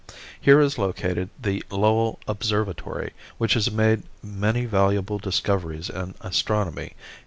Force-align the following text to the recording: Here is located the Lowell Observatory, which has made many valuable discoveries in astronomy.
Here 0.39 0.59
is 0.59 0.79
located 0.79 1.29
the 1.39 1.63
Lowell 1.69 2.17
Observatory, 2.27 3.11
which 3.37 3.53
has 3.53 3.69
made 3.69 4.01
many 4.23 4.65
valuable 4.65 5.19
discoveries 5.19 5.91
in 5.91 6.15
astronomy. 6.21 6.93